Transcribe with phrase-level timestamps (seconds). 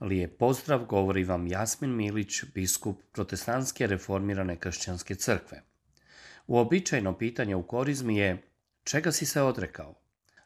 [0.00, 5.62] Lijep pozdrav, govori vam Jasmin Milić, biskup protestantske reformirane kršćanske crkve.
[6.46, 8.42] Uobičajeno pitanje u korizmi je
[8.84, 9.94] čega si se odrekao?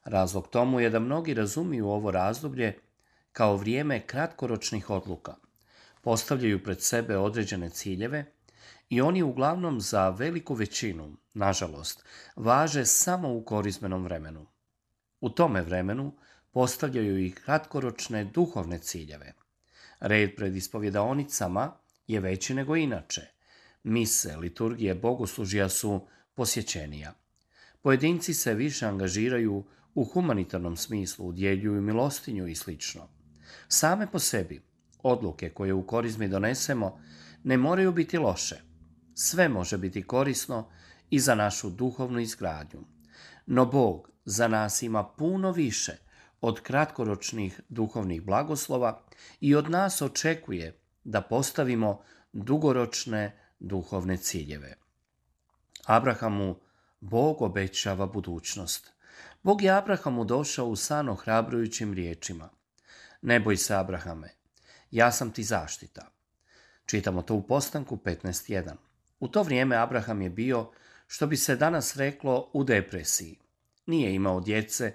[0.05, 2.79] Razlog tomu je da mnogi razumiju ovo razdoblje
[3.33, 5.35] kao vrijeme kratkoročnih odluka.
[6.03, 8.25] Postavljaju pred sebe određene ciljeve
[8.89, 12.05] i oni uglavnom za veliku većinu, nažalost,
[12.37, 14.47] važe samo u korizmenom vremenu.
[15.21, 16.13] U tome vremenu
[16.51, 19.33] postavljaju i kratkoročne duhovne ciljeve–
[20.07, 21.77] Red pred ispovjedaonicama
[22.07, 23.23] je veći nego inače.
[23.83, 27.15] Mise, liturgije, bogoslužja su posjećenija.
[27.83, 32.71] Pojedinci se više angažiraju u humanitarnom smislu, udjeljuju milostinju i sl.
[33.69, 34.63] Same po sebi,
[35.03, 37.01] odluke koje u korizmi donesemo
[37.45, 38.57] ne moraju biti loše.
[39.15, 40.71] Sve može biti korisno
[41.11, 42.81] i za našu duhovnu izgradnju.
[43.47, 46.04] No Bog za nas ima puno više
[46.47, 49.03] od kratkoročnih duhovnih blagoslova
[49.41, 54.75] i od nas očekuje da postavimo dugoročne duhovne ciljeve.
[55.87, 56.57] Abrahamu
[57.01, 58.93] Bog obećava budućnost.
[59.43, 62.49] Bog je Abrahamu došao u san ohrabrujućim riječima.
[63.23, 64.29] Ne boj se, Abrahame,
[64.91, 66.11] ja sam ti zaštita.
[66.87, 68.75] Čitamo to u postanku 15.1.
[69.21, 70.71] U to vrijeme Abraham je bio,
[71.07, 73.39] što bi se danas reklo, u depresiji.
[73.87, 74.93] Nije imao djece,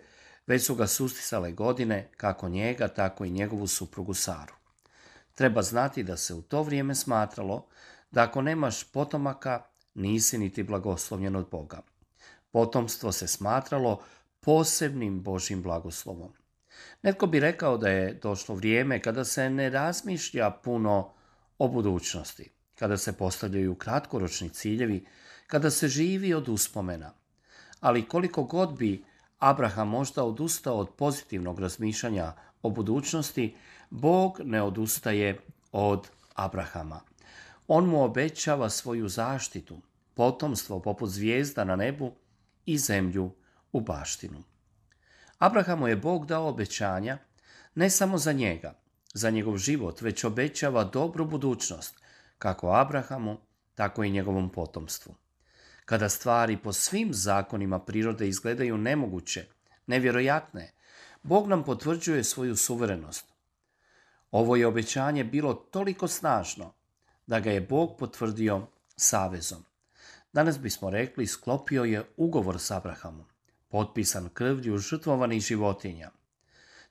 [0.50, 4.54] već su ga sustisale godine, kako njega, tako i njegovu suprugu Saru.
[5.36, 7.68] Treba znati da se u to vrijeme smatralo
[8.12, 11.82] da ako nemaš potomaka, nisi niti blagoslovljen od Boga.
[12.52, 14.04] Potomstvo se smatralo
[14.40, 16.34] posebnim Božim blagoslovom.
[17.02, 21.14] Netko bi rekao da je došlo vrijeme kada se ne razmišlja puno
[21.58, 25.06] o budućnosti, kada se postavljaju kratkoročni ciljevi,
[25.48, 27.14] kada se živi od uspomena.
[27.80, 29.04] Ali koliko god bi
[29.40, 33.56] Abraham možda odustao od pozitivnog razmišljanja o budućnosti,
[33.90, 35.40] Bog ne odustaje
[35.72, 37.00] od Abrahama.
[37.68, 39.82] On mu obećava svoju zaštitu,
[40.14, 42.12] potomstvo poput zvijezda na nebu
[42.66, 43.32] i zemlju
[43.72, 44.44] u baštinu.
[45.38, 47.18] Abrahamu je Bog dao obećanja
[47.76, 48.74] ne samo za njega,
[49.14, 52.00] za njegov život, već obećava dobru budućnost,
[52.38, 53.38] kako Abrahamu,
[53.76, 55.16] tako i njegovom potomstvu.
[55.90, 59.46] Kada stvari po svim zakonima prirode izgledaju nemoguće,
[59.88, 60.72] nevjerojatne,
[61.24, 63.26] Bog nam potvrđuje svoju suverenost.
[64.32, 66.74] Ovo je obećanje bilo toliko snažno
[67.28, 69.64] da ga je Bog potvrdio savezom.
[70.34, 73.26] Danas bismo rekli sklopio je ugovor s Abrahamom,
[73.70, 76.12] potpisan krvlju žrtvovanih životinja.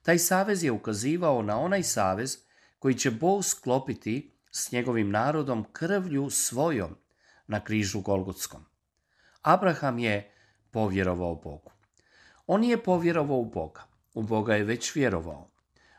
[0.03, 2.39] Taj savez je ukazivao na onaj savez
[2.79, 6.97] koji će Bog sklopiti s njegovim narodom krvlju svojom
[7.47, 8.65] na križu Golgotskom.
[9.43, 10.31] Abraham je
[10.71, 11.71] povjerovao Bogu.
[12.47, 13.83] On je povjerovao u Boga.
[14.15, 15.51] U Boga je već vjerovao.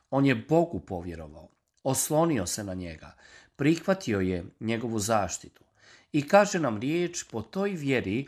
[0.09, 1.49] On je Bogu povjerovao.
[1.83, 3.15] Oslonio se na njega.
[3.55, 5.63] Prihvatio je njegovu zaštitu.
[6.11, 8.27] I kaže nam riječ, po toj vjeri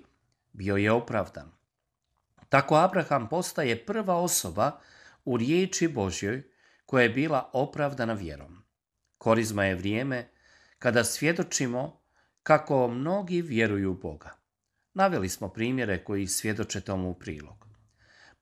[0.53, 1.51] bio je opravdan.
[2.49, 4.79] Tako Abraham postaje prva osoba
[5.25, 6.43] u riječi Božjoj
[6.85, 8.63] koja je bila opravdana vjerom.
[9.17, 10.29] Korizma je vrijeme
[10.79, 12.01] kada svjedočimo
[12.43, 14.40] kako mnogi vjeruju u Boga.
[14.93, 17.67] Naveli smo primjere koji svjedoče tomu u prilog.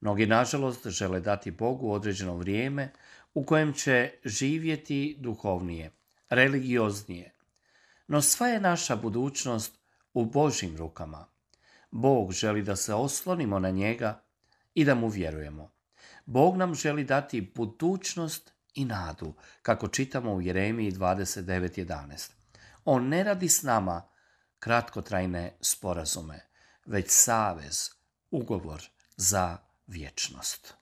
[0.01, 2.91] Mnogi, nažalost, žele dati Bogu određeno vrijeme
[3.33, 5.91] u kojem će živjeti duhovnije,
[6.29, 7.33] religioznije.
[8.07, 9.79] No sva je naša budućnost
[10.13, 11.27] u Božim rukama.
[11.91, 14.21] Bog želi da se oslonimo na njega
[14.73, 15.71] i da mu vjerujemo.
[16.25, 22.31] Bog nam želi dati budućnost i nadu, kako čitamo u Jeremiji 29.11.
[22.85, 24.09] On ne radi s nama
[24.59, 26.50] kratkotrajne sporazume,
[26.85, 27.90] već savez,
[28.32, 28.82] ugovor
[29.16, 29.58] za
[29.88, 30.78] vječnost.